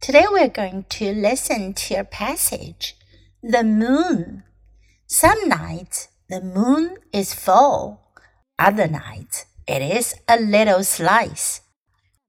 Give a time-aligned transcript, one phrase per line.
[0.00, 2.96] Today we're going to listen to a passage.
[3.42, 4.44] The moon.
[5.06, 8.00] Some nights the moon is full.
[8.58, 11.62] Other nights it is a little slice.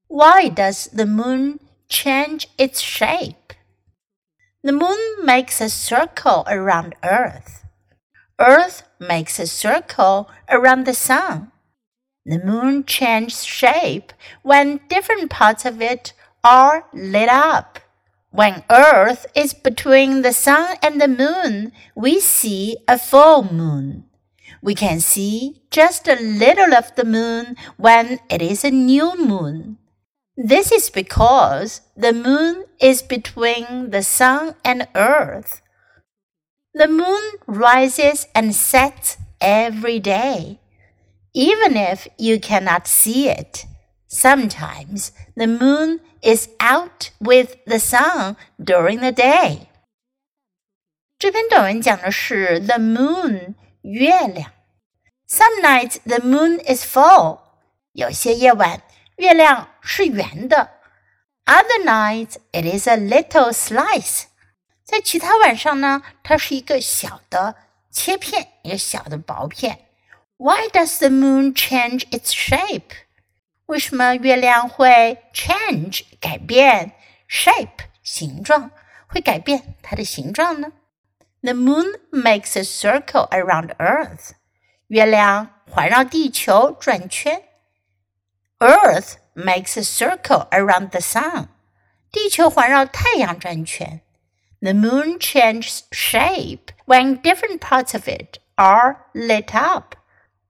[0.08, 3.52] Why does the moon change its shape?
[4.64, 7.64] The moon makes a circle around Earth.
[8.40, 11.52] Earth makes a circle around the sun.
[12.24, 14.12] The moon changes shape
[14.42, 16.12] when different parts of it
[16.44, 17.80] are lit up.
[18.30, 24.04] When Earth is between the sun and the moon, we see a full moon.
[24.62, 29.78] We can see just a little of the moon when it is a new moon.
[30.36, 35.62] This is because the moon is between the sun and earth.
[36.74, 40.60] The moon rises and sets every day,
[41.34, 43.64] even if you cannot see it.
[44.07, 49.67] Sometimes the moon is out with the sun during the day.
[51.17, 54.51] 这篇短文讲的是 the moon 月亮。
[55.27, 57.39] Some nights the moon is full，
[57.93, 58.83] 有些夜晚
[59.15, 60.69] 月亮是圆的。
[61.45, 64.25] Other nights it is a little slice，
[64.83, 67.55] 在其他晚上呢，它是一个小的
[67.89, 69.85] 切片，一个小的薄片。
[70.37, 72.81] Why does the moon change its shape？
[73.67, 76.93] 为什么月亮会 change 改变
[77.29, 78.71] shape 形状，
[79.07, 80.71] 会改变它的形状呢？
[81.41, 84.31] The moon makes a circle around Earth。
[84.87, 87.43] 月亮环绕地球转圈。
[88.59, 91.47] Earth makes a circle around the sun。
[92.11, 94.01] 地球环绕太阳转圈。
[94.61, 99.95] The moon changes shape when different parts of it are lit up。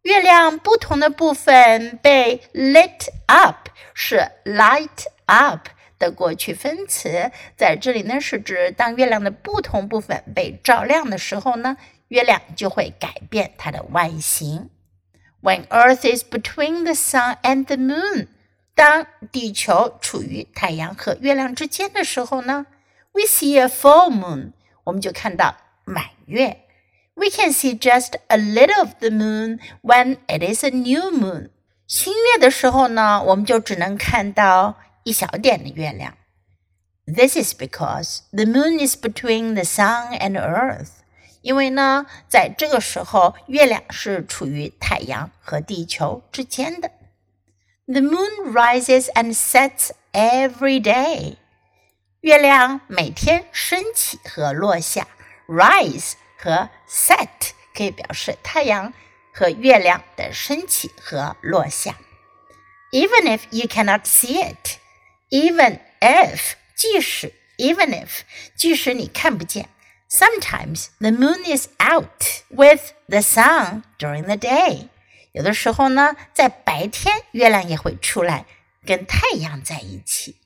[0.02, 5.68] 月亮不同的部分被 lit up，是 light up
[5.98, 11.76] 的过去分词，在这里呢是指当月亮的不同部分被照亮的时候呢，
[12.08, 14.70] 月亮就会改变它的外形。
[15.42, 18.28] When Earth is between the sun and the moon，
[18.74, 22.66] 当地球处于太阳和月亮之间的时候呢
[23.12, 24.52] ，we see a full moon，
[24.84, 26.67] 我们就看到满月。
[27.17, 31.49] We can see just a little of the moon when it is a new moon。
[31.85, 36.17] 新月的时候呢，我们就只能看到一小点的月亮。
[37.05, 41.03] This is because the moon is between the sun and earth。
[41.41, 46.89] 因为呢，在这个时候，月亮是处于太阳和地球之间的。
[47.85, 51.35] The moon rises and sets every day。
[52.21, 55.05] 月亮每天升起和落下。
[55.49, 58.93] Rise 和 set 可以表示太阳
[59.33, 61.95] 和月亮的升起和落下。
[62.91, 64.77] Even if you cannot see it,
[65.29, 68.21] even if 即使 even if
[68.55, 69.69] 即使你看不见，
[70.09, 74.89] sometimes the moon is out with the sun during the day。
[75.31, 78.45] 有的时候呢，在白天月亮也会出来
[78.85, 80.37] 跟太阳在一起。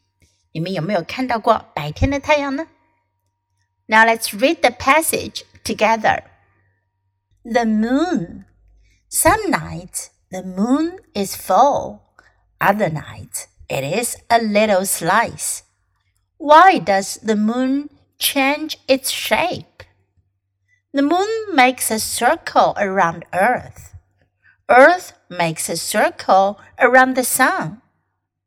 [0.53, 2.67] 你们有没有看到过白天的太阳呢？
[3.87, 6.22] Now let's read the passage together.
[7.44, 8.46] The moon.
[9.08, 12.02] Some nights the moon is full,
[12.58, 15.62] other nights it is a little slice.
[16.38, 19.82] Why does the moon change its shape?
[20.94, 23.94] The moon makes a circle around Earth.
[24.68, 27.82] Earth makes a circle around the sun.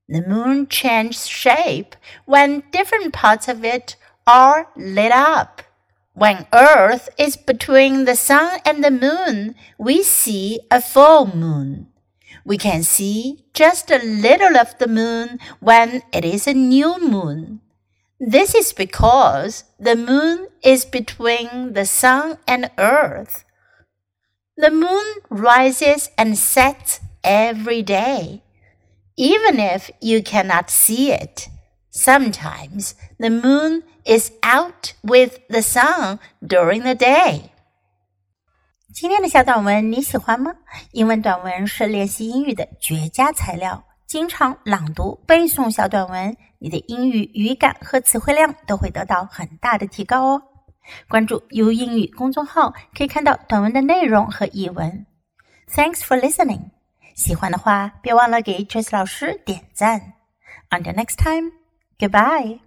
[0.07, 5.61] The moon changes shape when different parts of it are lit up.
[6.15, 11.87] When Earth is between the sun and the moon, we see a full moon.
[12.45, 17.59] We can see just a little of the moon when it is a new moon.
[18.17, 23.43] This is because the moon is between the sun and earth.
[24.55, 28.41] The moon rises and sets every day.
[29.17, 31.49] Even if you cannot see it,
[31.95, 37.43] Sometimes the moon is out with the sun during the day.
[38.93, 40.53] 今天的小短文你喜欢吗？
[40.91, 43.81] 英文短文是练习英语的绝佳材料。
[44.05, 50.41] 经常朗读、背诵小短文，你的英语语感和词汇量都会得到很大的提高哦。
[51.07, 55.05] 关注 “YOU 英语”公众号，可以看到短文的内容和译文。
[55.71, 56.71] Thanks for listening。
[57.15, 60.13] 喜欢的话，别忘了给 Trace 老师点赞。
[60.69, 61.64] Until next time。
[61.99, 62.59] Goodbye.